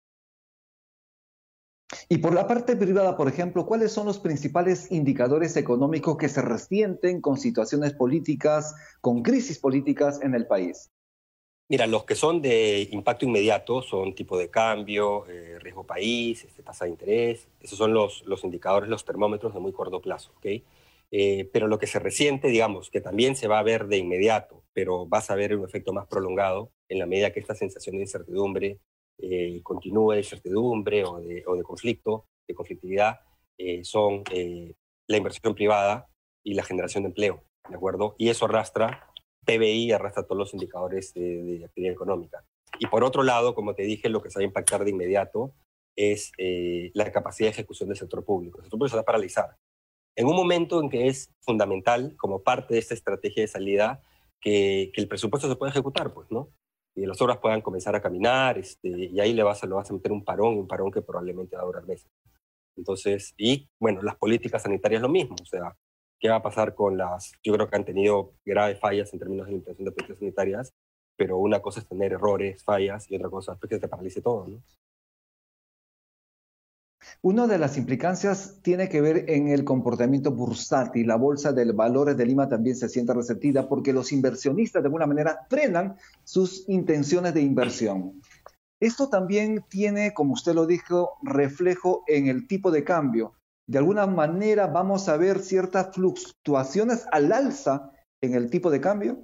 Y 2.09 2.19
por 2.19 2.33
la 2.33 2.47
parte 2.47 2.77
privada, 2.77 3.17
por 3.17 3.27
ejemplo, 3.27 3.65
¿cuáles 3.65 3.91
son 3.91 4.05
los 4.05 4.19
principales 4.19 4.91
indicadores 4.91 5.57
económicos 5.57 6.15
que 6.17 6.29
se 6.29 6.41
resienten 6.41 7.19
con 7.19 7.37
situaciones 7.37 7.93
políticas, 7.93 8.75
con 9.01 9.23
crisis 9.23 9.59
políticas 9.59 10.21
en 10.21 10.33
el 10.33 10.47
país? 10.47 10.89
Mira, 11.69 11.85
los 11.85 12.05
que 12.05 12.15
son 12.15 12.41
de 12.41 12.87
impacto 12.91 13.25
inmediato 13.25 13.81
son 13.81 14.15
tipo 14.15 14.37
de 14.37 14.49
cambio, 14.49 15.27
eh, 15.27 15.59
riesgo 15.59 15.83
país, 15.83 16.45
este, 16.45 16.63
tasa 16.63 16.85
de 16.85 16.91
interés. 16.91 17.49
Esos 17.59 17.77
son 17.77 17.93
los, 17.93 18.23
los 18.25 18.45
indicadores, 18.45 18.89
los 18.89 19.03
termómetros 19.03 19.53
de 19.53 19.59
muy 19.59 19.73
corto 19.73 19.99
plazo. 19.99 20.31
¿okay? 20.37 20.63
Eh, 21.11 21.49
pero 21.51 21.67
lo 21.67 21.77
que 21.77 21.87
se 21.87 21.99
resiente, 21.99 22.47
digamos, 22.47 22.89
que 22.89 23.01
también 23.01 23.35
se 23.35 23.49
va 23.49 23.59
a 23.59 23.63
ver 23.63 23.87
de 23.87 23.97
inmediato, 23.97 24.63
pero 24.71 25.05
vas 25.05 25.29
a 25.29 25.35
ver 25.35 25.57
un 25.57 25.65
efecto 25.65 25.91
más 25.91 26.07
prolongado 26.07 26.71
en 26.87 26.99
la 26.99 27.05
medida 27.05 27.33
que 27.33 27.41
esta 27.41 27.53
sensación 27.53 27.97
de 27.97 28.03
incertidumbre 28.03 28.79
eh, 29.19 29.61
continúe, 29.63 30.13
de 30.13 30.19
incertidumbre 30.19 31.03
o 31.05 31.19
de, 31.19 31.43
conflicto, 31.63 32.25
de 32.47 32.55
conflictividad, 32.55 33.19
eh, 33.57 33.83
son 33.83 34.23
la 35.07 35.17
inversión 35.17 35.55
privada 35.55 36.07
y 36.43 36.53
la 36.53 36.63
generación 36.63 37.03
de 37.03 37.09
empleo. 37.09 37.43
¿de 37.69 37.75
acuerdo? 37.75 38.15
Y 38.17 38.29
eso 38.29 38.45
arrastra 38.45 39.11
PBI, 39.45 39.91
arrastra 39.91 40.23
todos 40.23 40.37
los 40.37 40.53
indicadores 40.53 41.13
de, 41.13 41.63
actividad 41.65 41.93
económica. 41.93 42.43
Y 42.79 42.87
por 42.87 43.03
otro 43.03 43.23
lado, 43.23 43.55
como 43.55 43.73
te 43.75 43.83
dije, 43.83 44.09
lo 44.09 44.21
que 44.21 44.29
se 44.29 44.39
va 44.39 44.41
a 44.43 44.47
impactar 44.47 44.83
de 44.83 44.91
inmediato 44.91 45.53
es 45.95 46.31
eh, 46.37 46.91
la 46.93 47.11
capacidad 47.11 47.47
de 47.47 47.53
ejecución 47.53 47.89
del 47.89 47.97
sector 47.97 48.23
público. 48.23 48.59
El 48.59 48.65
sector 48.65 48.77
público 48.77 48.91
se 48.91 48.97
va 48.97 49.01
a 49.01 49.05
paralizar. 49.05 49.55
En 50.15 50.27
un 50.27 50.35
momento 50.35 50.81
en 50.81 50.89
que 50.89 51.07
es 51.07 51.31
fundamental, 51.41 52.15
como 52.17 52.43
parte 52.43 52.73
de 52.73 52.79
esta 52.79 52.93
estrategia 52.93 53.43
de 53.43 53.47
salida, 53.47 54.03
que, 54.41 54.91
que 54.93 55.01
el 55.01 55.07
presupuesto 55.07 55.47
se 55.47 55.55
pueda 55.55 55.71
ejecutar, 55.71 56.13
pues, 56.13 56.29
¿no? 56.29 56.49
Y 56.97 57.05
las 57.05 57.21
obras 57.21 57.37
puedan 57.37 57.61
comenzar 57.61 57.95
a 57.95 58.01
caminar, 58.01 58.57
este, 58.57 58.89
y 58.89 59.19
ahí 59.19 59.31
le 59.31 59.43
vas, 59.43 59.63
a, 59.63 59.67
vas 59.67 59.89
a 59.89 59.93
meter 59.93 60.11
un 60.11 60.25
parón, 60.25 60.57
un 60.57 60.67
parón 60.67 60.89
que 60.91 61.03
probablemente 61.03 61.55
va 61.55 61.61
a 61.61 61.65
durar 61.65 61.85
meses. 61.85 62.09
Entonces, 62.75 63.35
y 63.37 63.69
bueno, 63.79 64.01
las 64.01 64.15
políticas 64.15 64.63
sanitarias 64.63 65.03
lo 65.03 65.09
mismo, 65.09 65.35
o 65.39 65.45
sea, 65.45 65.75
¿qué 66.19 66.29
va 66.29 66.37
a 66.37 66.41
pasar 66.41 66.73
con 66.73 66.97
las, 66.97 67.33
yo 67.43 67.53
creo 67.53 67.69
que 67.69 67.75
han 67.75 67.85
tenido 67.85 68.33
graves 68.43 68.79
fallas 68.79 69.13
en 69.13 69.19
términos 69.19 69.45
de 69.45 69.53
implementación 69.53 69.85
de 69.85 69.91
políticas 69.91 70.19
sanitarias, 70.19 70.73
pero 71.15 71.37
una 71.37 71.61
cosa 71.61 71.81
es 71.81 71.87
tener 71.87 72.13
errores, 72.13 72.63
fallas, 72.63 73.09
y 73.11 73.15
otra 73.15 73.29
cosa 73.29 73.53
es 73.53 73.69
que 73.69 73.75
se 73.75 73.81
te 73.81 73.87
paralice 73.87 74.21
todo, 74.21 74.47
¿no? 74.47 74.63
Una 77.21 77.47
de 77.47 77.57
las 77.57 77.77
implicancias 77.77 78.59
tiene 78.61 78.89
que 78.89 79.01
ver 79.01 79.25
en 79.29 79.47
el 79.47 79.63
comportamiento 79.63 80.31
bursátil. 80.31 81.07
La 81.07 81.15
bolsa 81.15 81.51
de 81.51 81.71
valores 81.71 82.15
de 82.15 82.25
Lima 82.25 82.47
también 82.47 82.75
se 82.75 82.89
siente 82.89 83.13
resentida 83.13 83.67
porque 83.67 83.91
los 83.91 84.11
inversionistas 84.11 84.83
de 84.83 84.87
alguna 84.87 85.07
manera 85.07 85.39
frenan 85.49 85.97
sus 86.23 86.69
intenciones 86.69 87.33
de 87.33 87.41
inversión. 87.41 88.21
Esto 88.79 89.09
también 89.09 89.65
tiene, 89.67 90.13
como 90.13 90.33
usted 90.33 90.53
lo 90.53 90.67
dijo, 90.67 91.13
reflejo 91.23 92.03
en 92.07 92.27
el 92.27 92.47
tipo 92.47 92.69
de 92.69 92.83
cambio. 92.83 93.33
De 93.65 93.79
alguna 93.79 94.05
manera 94.05 94.67
vamos 94.67 95.09
a 95.09 95.17
ver 95.17 95.39
ciertas 95.39 95.95
fluctuaciones 95.95 97.05
al 97.11 97.31
alza 97.31 97.91
en 98.21 98.35
el 98.35 98.51
tipo 98.51 98.69
de 98.69 98.79
cambio. 98.79 99.19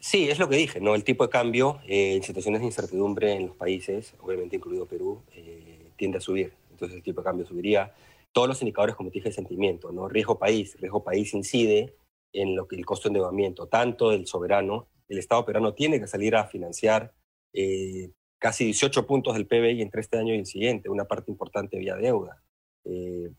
Sí, 0.00 0.28
es 0.30 0.38
lo 0.38 0.48
que 0.48 0.56
dije, 0.56 0.80
¿no? 0.80 0.94
El 0.94 1.04
tipo 1.04 1.24
de 1.24 1.30
cambio 1.30 1.80
eh, 1.86 2.14
en 2.14 2.22
situaciones 2.22 2.60
de 2.60 2.66
incertidumbre 2.66 3.34
en 3.34 3.48
los 3.48 3.56
países, 3.56 4.14
obviamente 4.20 4.56
incluido 4.56 4.86
Perú, 4.86 5.22
eh, 5.34 5.75
tiende 5.96 6.18
a 6.18 6.20
subir. 6.20 6.52
Entonces 6.70 6.96
el 6.96 7.02
tipo 7.02 7.20
de 7.20 7.24
cambio 7.24 7.46
subiría. 7.46 7.94
Todos 8.32 8.48
los 8.48 8.62
indicadores, 8.62 8.94
como 8.96 9.10
te 9.10 9.14
dije, 9.14 9.30
de 9.30 9.34
sentimiento, 9.34 9.92
¿no? 9.92 10.08
Riesgo 10.08 10.38
país. 10.38 10.76
Riesgo 10.78 11.02
país 11.02 11.32
incide 11.34 11.96
en 12.32 12.54
lo 12.54 12.68
que 12.68 12.76
el 12.76 12.84
costo 12.84 13.08
de 13.08 13.14
endeudamiento, 13.14 13.66
tanto 13.66 14.10
del 14.10 14.26
soberano, 14.26 14.88
el 15.08 15.18
Estado 15.18 15.44
peruano 15.44 15.74
tiene 15.74 16.00
que 16.00 16.06
salir 16.06 16.36
a 16.36 16.46
financiar 16.46 17.14
eh, 17.54 18.10
casi 18.38 18.64
18 18.66 19.06
puntos 19.06 19.34
del 19.34 19.46
PBI 19.46 19.80
entre 19.80 20.00
este 20.00 20.18
año 20.18 20.34
y 20.34 20.38
el 20.38 20.46
siguiente, 20.46 20.90
una 20.90 21.06
parte 21.06 21.30
importante 21.30 21.78
vía 21.78 21.96
deuda. 21.96 22.42
Eh, 22.84 23.30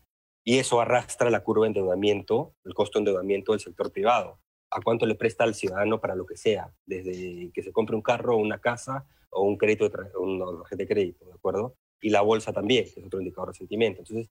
y 0.44 0.58
eso 0.58 0.80
arrastra 0.80 1.30
la 1.30 1.44
curva 1.44 1.64
de 1.64 1.68
endeudamiento, 1.68 2.54
el 2.64 2.74
costo 2.74 2.98
de 2.98 3.02
endeudamiento 3.02 3.52
del 3.52 3.60
sector 3.60 3.92
privado. 3.92 4.40
¿A 4.70 4.80
cuánto 4.82 5.06
le 5.06 5.14
presta 5.14 5.44
al 5.44 5.54
ciudadano 5.54 6.00
para 6.00 6.14
lo 6.14 6.26
que 6.26 6.36
sea? 6.36 6.72
Desde 6.86 7.50
que 7.52 7.62
se 7.62 7.72
compre 7.72 7.96
un 7.96 8.02
carro, 8.02 8.36
una 8.36 8.60
casa 8.60 9.06
o 9.30 9.42
un 9.42 9.56
crédito, 9.56 9.88
de 9.88 10.10
un 10.18 10.38
tarjeta 10.38 10.82
de 10.82 10.88
crédito, 10.88 11.26
¿de 11.26 11.32
acuerdo? 11.32 11.76
Y 12.00 12.10
la 12.10 12.20
bolsa 12.20 12.52
también, 12.52 12.84
que 12.84 13.00
es 13.00 13.06
otro 13.06 13.20
indicador 13.20 13.52
de 13.52 13.58
sentimiento. 13.58 14.02
Entonces, 14.02 14.28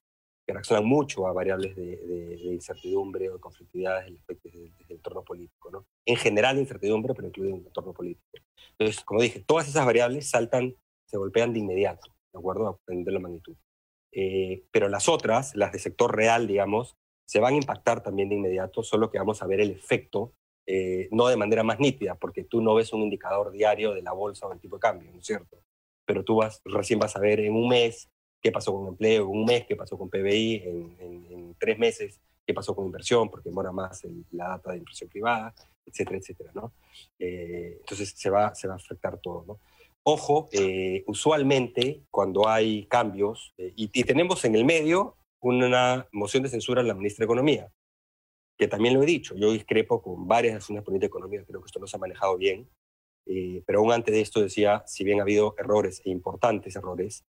que 0.48 0.54
reaccionan 0.54 0.86
mucho 0.86 1.26
a 1.26 1.32
variables 1.34 1.76
de, 1.76 2.38
incertidumbre 2.42 3.28
o 3.28 3.34
de 3.34 3.38
conflictividad 3.40 4.02
desde 4.26 4.48
el, 4.58 4.72
entorno 4.88 5.22
político. 5.22 5.70
¿no? 5.70 5.86
En 6.06 6.16
general, 6.16 6.58
incertidumbre, 6.58 7.14
pero 7.14 7.28
incluido 7.28 7.54
en 7.54 7.60
el 7.60 7.66
entorno 7.66 7.92
político. 7.92 8.26
Entonces, 8.78 9.04
como 9.04 9.20
dije, 9.20 9.40
todas 9.40 9.68
esas 9.68 9.84
variables 9.84 10.30
saltan, 10.30 10.74
se 11.04 11.18
golpean 11.18 11.52
de 11.52 11.58
inmediato, 11.58 12.10
¿de 12.32 12.38
acuerdo? 12.38 12.66
A 12.68 12.78
de 12.86 13.12
la 13.12 13.18
magnitud. 13.18 13.56
Eh, 14.12 14.64
pero 14.70 14.88
las 14.88 15.08
otras, 15.08 15.54
las 15.54 15.70
de 15.72 15.78
sector 15.78 16.16
real, 16.16 16.46
digamos, 16.46 16.96
se 17.26 17.40
van 17.40 17.52
a 17.52 17.58
impactar 17.58 18.02
también 18.02 18.30
de 18.30 18.36
inmediato, 18.36 18.82
solo 18.82 19.10
que 19.10 19.18
vamos 19.18 19.42
a 19.42 19.46
ver 19.46 19.60
el 19.60 19.70
efecto, 19.70 20.32
eh, 20.66 21.08
no 21.12 21.28
de 21.28 21.36
manera 21.36 21.62
más 21.62 21.78
nítida, 21.78 22.14
porque 22.14 22.44
tú 22.44 22.62
no 22.62 22.74
ves 22.74 22.92
un 22.94 23.02
indicador 23.02 23.50
diario 23.50 23.92
de 23.92 24.00
la 24.00 24.12
bolsa 24.12 24.46
o 24.46 24.52
el 24.52 24.60
tipo 24.60 24.76
de 24.76 24.80
cambio, 24.80 25.12
¿no 25.12 25.18
es 25.18 25.26
cierto? 25.26 25.58
Pero 26.08 26.24
tú 26.24 26.36
vas, 26.36 26.62
recién 26.64 26.98
vas 26.98 27.14
a 27.16 27.20
ver 27.20 27.38
en 27.40 27.54
un 27.54 27.68
mes 27.68 28.08
qué 28.40 28.50
pasó 28.50 28.72
con 28.72 28.88
empleo, 28.88 29.24
en 29.24 29.28
un 29.28 29.44
mes 29.44 29.66
qué 29.66 29.76
pasó 29.76 29.98
con 29.98 30.08
PBI, 30.08 30.62
en, 30.64 31.54
tres 31.60 31.78
meses 31.78 32.18
qué 32.46 32.54
pasó 32.54 32.74
con 32.74 32.86
inversión, 32.86 33.28
porque 33.28 33.50
demora 33.50 33.72
más 33.72 34.02
la 34.30 34.48
data 34.48 34.70
de 34.70 34.78
inversión 34.78 35.10
privada, 35.10 35.54
etcétera, 35.84 36.16
etcétera, 36.16 36.50
¿no? 36.54 36.72
Eh, 37.18 37.76
entonces 37.80 38.14
se 38.16 38.30
va, 38.30 38.54
se 38.54 38.66
va 38.66 38.72
a 38.72 38.76
afectar 38.78 39.18
todo. 39.18 39.60
Ojo, 40.02 40.48
eh, 40.52 41.04
usualmente 41.06 42.04
cuando 42.10 42.48
hay 42.48 42.86
cambios, 42.86 43.52
eh, 43.58 43.74
y, 43.76 43.88
tenemos 44.04 44.42
en 44.46 44.54
el 44.54 44.64
medio 44.64 45.16
una 45.40 46.08
moción 46.10 46.42
de 46.42 46.48
censura 46.48 46.80
en 46.80 46.88
la 46.88 46.94
ministra 46.94 47.24
de 47.24 47.26
Economía, 47.26 47.70
que 48.56 48.66
también 48.66 48.94
lo 48.94 49.02
he 49.02 49.06
dicho, 49.06 49.34
yo 49.36 49.52
discrepo 49.52 50.00
con 50.00 50.26
varias 50.26 50.54
acciones 50.56 50.84
políticas 50.84 51.08
económicas, 51.08 51.46
creo 51.46 51.60
que 51.60 51.66
esto 51.66 51.80
no 51.80 51.86
se 51.86 51.98
ha 51.98 52.00
manejado 52.00 52.38
bien, 52.38 52.66
pero 53.66 53.80
aún 53.80 53.92
antes 53.92 54.14
de 54.14 54.22
esto 54.22 54.40
decía, 54.40 54.82
si 54.86 55.04
bien 55.04 55.18
ha 55.20 55.22
habido 55.22 55.54
errores 55.58 56.00
e 56.04 56.10
importantes 56.10 56.74
errores, 56.76 57.24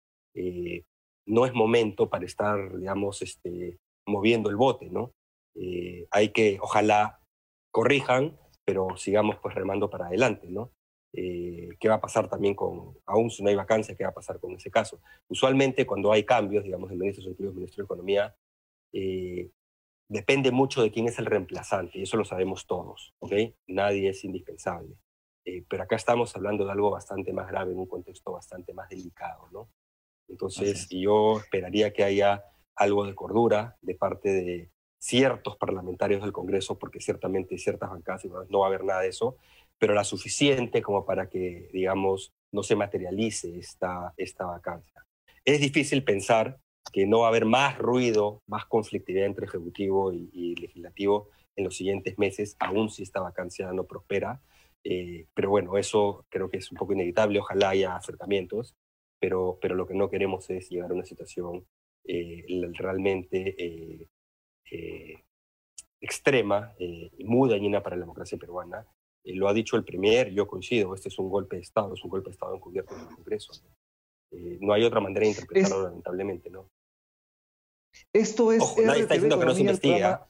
no 1.25 1.46
es 1.46 1.54
momento 1.54 2.10
para 2.10 2.25
estar, 2.25 2.77
digamos, 2.77 3.22
este, 3.22 3.80
moviendo 4.08 4.50
el 4.50 4.56
bote, 4.56 4.89
¿no? 4.89 5.13
Eh, 5.56 6.08
hay 6.12 6.30
que, 6.30 6.58
ojalá, 6.62 7.20
corrijan, 7.72 8.38
pero 8.66 8.96
sigamos 8.98 9.38
pues 9.42 9.54
remando 9.54 9.89
para 9.89 10.08
adelante, 10.08 10.48
¿no? 10.50 10.72
Eh, 11.13 11.70
¿Qué 11.80 11.89
va 11.89 11.96
a 11.96 12.01
pasar 12.01 12.30
también 12.30 12.56
con, 12.56 12.98
aún 13.06 13.30
si 13.30 13.44
no 13.44 13.50
hay 13.50 13.56
vacancia, 13.56 13.96
qué 13.96 14.04
va 14.04 14.12
a 14.12 14.16
pasar 14.16 14.39
con 14.39 14.54
ese 14.54 14.72
caso? 14.72 15.01
Usualmente 15.27 15.86
cuando 15.86 16.12
hay 16.12 16.24
cambios, 16.24 16.63
digamos, 16.63 16.92
en 16.92 17.00
ministros, 17.00 17.27
incluido 17.27 17.51
el 17.51 17.58
ministro 17.58 17.82
de 17.82 17.86
Economía, 17.86 18.36
eh, 18.94 19.50
depende 20.10 20.51
mucho 20.51 20.82
de 20.82 20.92
quién 20.92 21.08
es 21.08 21.20
el 21.20 21.25
reemplazante, 21.25 22.00
y 22.00 22.04
eso 22.04 22.18
lo 22.18 22.25
sabemos 22.25 22.66
todos, 22.66 23.13
¿ok? 23.20 23.34
Nadie 23.68 24.10
es 24.10 24.24
indispensable. 24.24 24.96
Pero 25.68 25.84
acá 25.84 25.96
estamos 25.96 26.36
hablando 26.36 26.66
de 26.66 26.72
algo 26.72 26.92
bastante 26.92 27.34
más 27.34 27.48
grave, 27.48 27.72
en 27.72 27.80
un 27.80 27.88
contexto 27.88 28.32
bastante 28.32 28.74
más 28.74 28.89
delicado, 28.89 29.48
¿no? 29.51 29.70
Entonces, 30.27 30.88
yo 30.89 31.39
esperaría 31.39 31.94
que 31.94 32.04
haya 32.04 32.44
algo 32.75 33.06
de 33.06 33.16
cordura 33.16 33.77
de 33.82 33.96
parte 33.96 34.30
de 34.30 34.72
ciertos 35.00 35.58
parlamentarios 35.58 36.22
del 36.22 36.34
Congreso, 36.34 36.77
porque 36.77 37.00
ciertamente 37.00 37.58
ciertas 37.58 37.89
bancadas 37.89 38.25
no 38.50 38.60
va 38.60 38.66
a 38.66 38.68
haber 38.68 38.84
nada 38.84 39.01
de 39.01 39.10
eso, 39.10 39.38
pero 39.77 39.94
la 39.94 40.04
suficiente 40.04 40.82
como 40.82 41.06
para 41.06 41.30
que, 41.30 41.70
digamos, 41.72 42.34
no 42.51 42.63
se 42.63 42.75
materialice 42.75 43.58
esta, 43.58 44.13
esta 44.18 44.46
vacancia. 44.46 45.06
Es 45.46 45.62
difícil 45.62 46.04
pensar 46.04 46.60
que 46.92 47.06
no 47.06 47.20
va 47.20 47.27
a 47.27 47.30
haber 47.30 47.46
más 47.46 47.77
ruido, 47.77 48.42
más 48.48 48.66
conflictividad 48.66 49.25
entre 49.25 49.46
Ejecutivo 49.46 50.12
y, 50.13 50.56
Legislativo 50.56 51.30
en 51.56 51.66
los 51.66 51.75
siguientes 51.75 52.18
meses, 52.18 52.56
aún 52.60 52.89
si 52.89 53.04
esta 53.04 53.20
vacancia 53.20 53.72
no 53.72 53.86
prospera. 53.86 54.42
Eh, 54.84 55.28
pero 55.34 55.50
bueno, 55.50 55.78
eso 55.78 56.26
creo 56.30 56.50
que 56.50 56.58
es 56.58 56.72
un 56.72 56.78
poco 56.78 56.94
inevitable, 56.94 57.40
ojalá 57.40 57.70
haya 57.70 57.96
acercamientos 57.96 58.76
pero, 59.20 59.58
pero 59.62 59.76
lo 59.76 59.88
que 59.88 59.94
no 59.94 60.10
queremos 60.10 60.50
es 60.50 60.70
llegar 60.70 60.92
a 60.92 60.94
una 60.94 61.06
situación 61.06 61.66
eh, 62.06 62.46
realmente 62.74 63.56
eh, 63.58 64.08
eh, 64.72 65.24
extrema 66.00 66.74
y 66.78 67.24
muy 67.24 67.50
dañina 67.50 67.82
para 67.82 67.96
la 67.96 68.02
democracia 68.02 68.38
peruana. 68.38 68.86
lo 69.24 69.48
ha 69.48 69.54
dicho 69.54 69.76
el 69.76 69.84
Premier, 69.84 70.32
yo 70.32 70.48
coincido, 70.48 70.94
este 70.94 71.10
es 71.10 71.20
un 71.20 71.30
golpe 71.30 71.56
de 71.58 71.64
Estado, 71.64 71.94
es 71.94 72.04
un 72.04 72.10
golpe 72.10 72.30
de 72.30 72.34
Estado 72.34 72.56
encubierto 72.56 72.94
en 72.96 73.02
el 73.02 73.16
Congreso. 73.16 73.54
¿no? 74.60 74.74
hay 74.74 74.84
otra 74.84 75.00
manera 75.00 75.22
de 75.22 75.30
interpretarlo, 75.30 75.84
lamentablemente, 75.84 76.50
¿no? 76.50 76.70
Esto 78.14 78.52
es... 78.52 78.62
Ojo, 78.62 78.82
nadie 78.82 79.04
está 79.04 79.14
diciendo 79.14 79.40
que 79.40 79.46
no 79.46 79.56
se 79.56 79.62
investiga. 79.62 80.28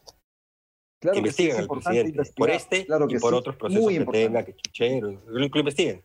Claro 1.00 1.14
que 1.14 1.20
investiguen 1.20 1.58
al 1.58 1.68
presidente 1.68 2.32
por 2.36 2.50
este 2.50 2.88
y 3.10 3.20
por 3.20 3.34
otros 3.34 3.56
procesos 3.56 3.88
que 3.88 4.06
tenga, 4.06 4.44
que 4.44 4.56
chuchero, 4.56 5.24
que 5.26 5.30
lo 5.30 5.60
investiguen 5.60 6.04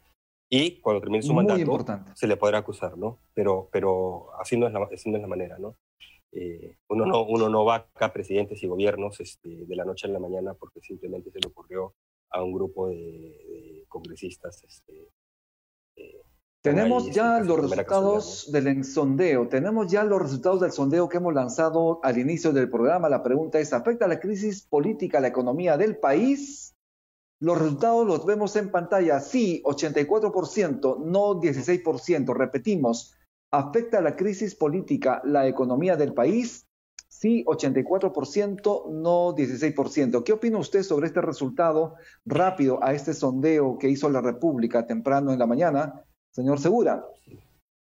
y 0.55 0.81
cuando 0.81 1.01
termine 1.01 1.23
su 1.23 1.33
mandato 1.33 1.79
se 2.15 2.27
le 2.27 2.37
podrá 2.37 2.59
acusar, 2.59 2.99
¿no? 2.99 3.21
Pero, 3.33 3.71
pero 3.73 4.39
así, 4.39 4.59
no 4.59 4.67
es 4.67 4.75
la, 4.75 4.87
así 4.93 5.11
no 5.11 5.17
es 5.17 5.23
la 5.23 5.29
manera, 5.29 5.57
¿no? 5.59 5.79
Eh, 6.31 6.77
uno 6.91 7.07
¿no? 7.07 7.25
Uno 7.25 7.49
no 7.49 7.65
va 7.65 7.77
acá 7.77 8.13
presidentes 8.13 8.63
y 8.63 8.67
gobiernos 8.67 9.19
este, 9.21 9.65
de 9.65 9.77
la 9.77 9.87
noche 9.87 10.09
a 10.09 10.11
la 10.11 10.19
mañana 10.19 10.53
porque 10.53 10.83
simplemente 10.83 11.31
se 11.31 11.41
le 11.41 11.49
ocurrió 11.49 11.95
a 12.29 12.43
un 12.43 12.53
grupo 12.53 12.89
de, 12.91 13.87
congresistas. 13.89 14.63
Este, 14.65 15.09
eh, 15.97 16.21
tenemos 16.63 17.11
ya 17.11 17.41
los 17.41 17.61
resultados 17.61 18.51
del 18.53 18.85
sondeo, 18.85 19.49
tenemos 19.49 19.91
ya 19.91 20.05
los 20.05 20.23
resultados 20.23 20.61
del 20.61 20.71
sondeo 20.71 21.09
que 21.09 21.17
hemos 21.17 21.35
lanzado 21.35 21.99
al 22.05 22.19
inicio 22.19 22.53
del 22.53 22.71
programa. 22.71 23.09
La 23.09 23.25
pregunta 23.25 23.59
es, 23.59 23.73
¿afecta 23.73 24.07
la 24.07 24.21
crisis 24.21 24.63
política 24.63 25.19
a 25.19 25.21
la 25.21 25.29
economía 25.29 25.77
del 25.77 25.97
país? 25.97 26.77
Los 27.41 27.59
resultados 27.59 28.07
los 28.07 28.25
vemos 28.25 28.55
en 28.55 28.71
pantalla. 28.71 29.19
Sí, 29.19 29.61
84%, 29.65 31.05
no 31.05 31.41
16%. 31.41 32.33
Repetimos, 32.33 33.17
¿afecta 33.51 34.01
la 34.01 34.15
crisis 34.15 34.55
política 34.55 35.21
la 35.25 35.49
economía 35.49 35.97
del 35.97 36.15
país? 36.15 36.69
Sí, 37.09 37.45
84%, 37.45 38.89
no 38.93 39.35
16%. 39.35 40.23
¿Qué 40.23 40.33
opina 40.33 40.59
usted 40.59 40.85
sobre 40.85 41.09
este 41.09 41.21
resultado 41.21 41.97
rápido 42.25 42.79
a 42.85 42.95
este 42.95 43.15
sondeo 43.15 43.79
que 43.79 43.89
hizo 43.89 44.09
la 44.09 44.21
República 44.21 44.87
temprano 44.87 45.33
en 45.33 45.41
la 45.41 45.47
mañana, 45.47 46.05
señor 46.33 46.59
Segura? 46.59 47.07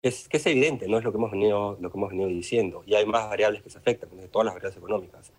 Es 0.01 0.27
que 0.27 0.37
es 0.37 0.45
evidente, 0.45 0.87
no 0.87 0.97
es 0.97 1.03
lo 1.03 1.11
que 1.11 1.17
hemos 1.17 1.31
venido, 1.31 1.77
lo 1.79 1.91
que 1.91 1.97
hemos 1.97 2.09
venido 2.09 2.29
diciendo. 2.29 2.83
Y 2.85 2.93
hay 2.93 3.05
más 3.05 3.29
variables 3.29 3.63
que 3.63 3.69
se 3.69 3.77
afectan, 3.77 4.09
todas 4.29 4.45
las 4.45 4.53
variables 4.53 4.77
económicas 4.77 5.31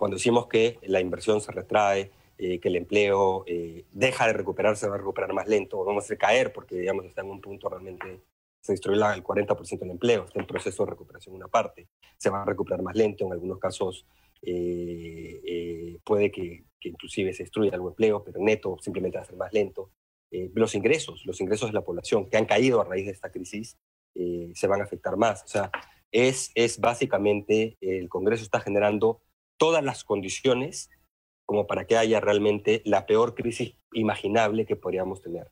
cuando 0.00 0.16
decimos 0.16 0.46
que 0.46 0.78
la 0.84 0.98
inversión 0.98 1.42
se 1.42 1.52
retrae, 1.52 2.10
eh, 2.38 2.58
que 2.58 2.68
el 2.68 2.76
empleo 2.76 3.44
eh, 3.46 3.84
deja 3.92 4.26
de 4.26 4.32
recuperarse, 4.32 4.88
va 4.88 4.94
a 4.94 4.98
recuperar 4.98 5.34
más 5.34 5.46
lento, 5.46 5.84
vamos 5.84 6.10
a 6.10 6.16
caer 6.16 6.54
porque, 6.54 6.74
digamos, 6.76 7.04
está 7.04 7.20
en 7.20 7.30
un 7.30 7.42
punto 7.42 7.68
realmente, 7.68 8.22
se 8.62 8.72
destruyó 8.72 9.12
el 9.12 9.22
40% 9.22 9.78
del 9.78 9.90
empleo, 9.90 10.24
está 10.24 10.40
en 10.40 10.46
proceso 10.46 10.86
de 10.86 10.92
recuperación 10.92 11.34
una 11.34 11.48
parte, 11.48 11.86
se 12.16 12.30
va 12.30 12.40
a 12.40 12.46
recuperar 12.46 12.80
más 12.80 12.96
lento, 12.96 13.26
en 13.26 13.32
algunos 13.32 13.58
casos 13.58 14.06
eh, 14.40 15.98
puede 16.02 16.30
que, 16.30 16.64
que, 16.80 16.88
inclusive 16.88 17.34
se 17.34 17.42
destruya 17.42 17.72
algún 17.74 17.90
empleo, 17.90 18.24
pero 18.24 18.40
neto 18.40 18.78
simplemente 18.80 19.18
va 19.18 19.24
a 19.24 19.26
ser 19.26 19.36
más 19.36 19.52
lento. 19.52 19.90
Los 20.30 20.74
ingresos, 20.74 21.24
los 21.26 21.40
ingresos 21.40 21.70
de 21.70 21.74
la 21.74 21.84
población 21.84 22.28
que 22.28 22.36
han 22.36 22.46
caído 22.46 22.80
a 22.80 22.84
raíz 22.84 23.06
de 23.06 23.12
esta 23.12 23.30
crisis, 23.30 23.78
se 24.14 24.66
van 24.66 24.80
a 24.80 24.84
afectar 24.84 25.16
más. 25.16 25.42
O 25.44 25.48
sea, 25.48 25.70
es, 26.12 26.52
es 26.54 26.78
básicamente, 26.78 27.76
el 27.80 28.08
Congreso 28.08 28.44
está 28.44 28.60
generando 28.60 29.22
todas 29.56 29.82
las 29.84 30.04
condiciones 30.04 30.90
como 31.44 31.66
para 31.66 31.84
que 31.84 31.96
haya 31.96 32.20
realmente 32.20 32.80
la 32.84 33.06
peor 33.06 33.34
crisis 33.34 33.74
imaginable 33.92 34.66
que 34.66 34.76
podríamos 34.76 35.20
tener 35.20 35.50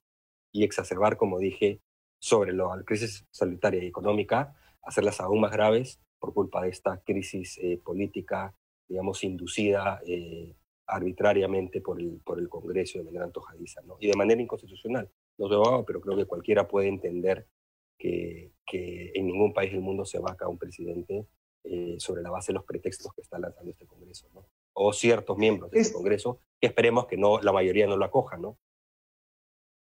y 0.53 0.65
exacerbar, 0.65 1.17
como 1.17 1.39
dije, 1.39 1.81
sobre 2.21 2.53
la 2.53 2.83
crisis 2.85 3.27
sanitaria 3.31 3.83
y 3.83 3.87
económica, 3.87 4.57
hacerlas 4.83 5.21
aún 5.21 5.41
más 5.41 5.53
graves 5.53 6.01
por 6.19 6.35
culpa 6.35 6.63
de 6.63 6.71
esta 6.71 7.01
crisis 7.03 7.59
eh, 7.59 7.81
política, 7.85 8.55
digamos, 8.89 9.23
inducida 9.25 10.01
eh, 10.07 10.57
arbitrariamente 10.89 11.81
por 11.81 12.01
el, 12.01 12.21
por 12.25 12.39
el 12.39 12.49
Congreso 12.49 12.99
de 12.99 13.05
manera 13.05 13.25
antojadiza, 13.25 13.83
¿no? 13.83 13.97
y 14.01 14.09
de 14.09 14.17
manera 14.17 14.41
inconstitucional. 14.41 15.09
No 15.37 15.49
se 15.49 15.85
pero 15.87 16.01
creo 16.01 16.17
que 16.17 16.25
cualquiera 16.25 16.67
puede 16.67 16.89
entender 16.89 17.47
que, 17.99 18.53
que 18.67 19.13
en 19.15 19.27
ningún 19.27 19.53
país 19.53 19.73
del 19.73 19.83
mundo 19.83 20.05
se 20.05 20.19
vaca 20.19 20.49
un 20.49 20.59
presidente 20.59 21.27
eh, 21.65 21.97
sobre 21.99 22.23
la 22.23 22.31
base 22.31 22.53
de 22.53 22.55
los 22.55 22.65
pretextos 22.65 23.13
que 23.15 23.21
está 23.21 23.39
lanzando 23.39 23.71
este 23.71 23.87
Congreso. 23.87 24.29
¿no? 24.35 24.47
o 24.79 24.93
ciertos 24.93 25.37
miembros 25.37 25.71
del 25.73 25.93
Congreso, 25.93 26.41
que 26.61 26.69
esperemos 26.69 27.07
que 27.07 27.17
no, 27.17 27.41
la 27.41 27.53
mayoría 27.53 27.87
no 27.87 27.97
lo 27.97 28.05
acoja, 28.05 28.37
¿no? 28.37 28.59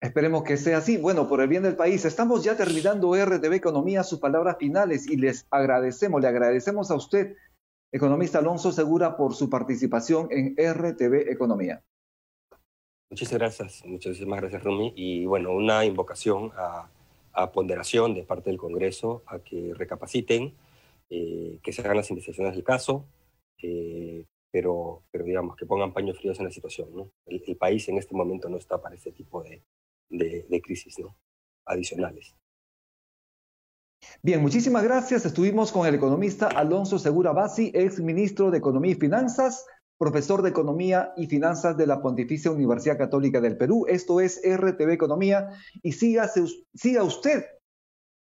Esperemos 0.01 0.43
que 0.43 0.57
sea 0.57 0.79
así. 0.79 0.97
Bueno, 0.97 1.29
por 1.29 1.41
el 1.41 1.49
bien 1.49 1.63
del 1.63 1.77
país, 1.77 2.05
estamos 2.05 2.43
ya 2.43 2.57
terminando 2.57 3.15
RTV 3.15 3.53
Economía, 3.55 4.03
sus 4.03 4.19
palabras 4.19 4.57
finales, 4.59 5.07
y 5.07 5.17
les 5.17 5.47
agradecemos, 5.51 6.21
le 6.21 6.29
agradecemos 6.29 6.91
a 6.91 6.97
usted, 6.97 7.37
economista 7.93 8.39
Alonso 8.39 8.73
Segura, 8.73 9.17
por 9.17 9.35
su 9.35 9.49
participación 9.49 10.29
en 10.31 10.55
RTV 10.57 11.31
Economía. 11.31 11.83
Muchas 13.11 13.33
gracias, 13.33 13.85
muchísimas 13.85 14.41
gracias, 14.41 14.63
Rumi. 14.63 14.93
Y 14.95 15.27
bueno, 15.27 15.53
una 15.53 15.85
invocación 15.85 16.53
a, 16.55 16.91
ponderación 17.53 18.15
de 18.15 18.23
parte 18.23 18.51
del 18.51 18.59
Congreso, 18.59 19.23
a 19.27 19.39
que 19.39 19.73
recapaciten, 19.75 20.55
eh, 21.09 21.59
que 21.63 21.73
se 21.73 21.81
hagan 21.81 21.97
las 21.97 22.11
investigaciones 22.11 22.55
del 22.55 22.65
caso, 22.65 23.07
eh, 23.63 24.27
pero, 24.51 25.05
digamos 25.13 25.57
que 25.57 25.67
pongan 25.67 25.93
paños 25.93 26.19
fríos 26.19 26.39
en 26.39 26.47
la 26.47 26.51
situación. 26.51 27.11
El, 27.27 27.57
país 27.57 27.89
en 27.89 27.99
este 27.99 28.15
momento 28.15 28.49
no 28.49 28.59
está 28.59 28.81
para 28.81 28.97
ese 28.97 29.13
tipo 29.13 29.43
de, 29.43 29.63
de, 30.09 30.61
crisis 30.61 30.97
adicionales. 31.65 32.35
Bien, 34.23 34.41
muchísimas 34.43 34.83
gracias. 34.83 35.25
Estuvimos 35.25 35.73
con 35.73 35.87
el 35.87 35.95
economista 35.95 36.47
Alonso 36.47 36.99
Segura 36.99 37.33
Basi, 37.33 37.71
ex 37.75 38.01
ministro 38.01 38.51
de 38.51 38.59
Economía 38.59 38.93
y 38.93 38.97
Finanzas, 38.97 39.65
profesor 39.99 40.43
de 40.43 40.51
Economía 40.51 41.13
y 41.17 41.27
Finanzas 41.27 41.77
de 41.77 41.87
la 41.87 42.01
Pontificia 42.01 42.51
Universidad 42.51 42.99
Católica 42.99 43.41
del 43.41 43.57
Perú. 43.57 43.87
Esto 43.89 44.21
es 44.21 44.41
RTV 44.45 44.93
Economía 44.93 45.51
y 45.83 45.93
siga 45.93 46.31
usted 47.03 47.45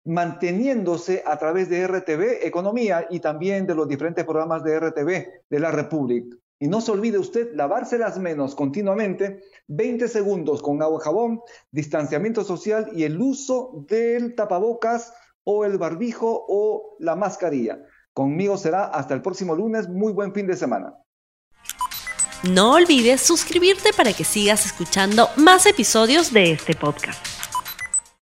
manteniéndose 0.04 1.22
a 1.26 1.38
través 1.38 1.68
de 1.68 1.86
RTV 1.86 2.46
Economía 2.46 3.06
y 3.10 3.20
también 3.20 3.66
de 3.66 3.74
los 3.74 3.86
diferentes 3.88 4.24
programas 4.24 4.64
de 4.64 4.80
RTV 4.80 5.26
de 5.50 5.60
la 5.60 5.70
República. 5.70 6.36
Y 6.58 6.66
no 6.66 6.80
se 6.80 6.90
olvide 6.90 7.18
usted 7.18 7.54
lavarse 7.54 7.98
las 7.98 8.18
manos 8.18 8.54
continuamente, 8.54 9.42
20 9.68 10.08
segundos 10.08 10.60
con 10.60 10.82
agua 10.82 10.98
y 11.00 11.04
jabón, 11.04 11.40
distanciamiento 11.70 12.42
social 12.42 12.90
y 12.94 13.04
el 13.04 13.20
uso 13.20 13.84
del 13.86 14.34
tapabocas 14.34 15.12
o 15.50 15.64
el 15.64 15.78
barbijo 15.78 16.44
o 16.46 16.96
la 16.98 17.16
mascarilla. 17.16 17.78
Conmigo 18.12 18.58
será 18.58 18.84
hasta 18.84 19.14
el 19.14 19.22
próximo 19.22 19.54
lunes. 19.54 19.88
Muy 19.88 20.12
buen 20.12 20.34
fin 20.34 20.46
de 20.46 20.54
semana. 20.54 20.92
No 22.42 22.74
olvides 22.74 23.22
suscribirte 23.22 23.94
para 23.96 24.12
que 24.12 24.24
sigas 24.24 24.66
escuchando 24.66 25.30
más 25.36 25.64
episodios 25.64 26.34
de 26.34 26.52
este 26.52 26.74
podcast. 26.74 27.37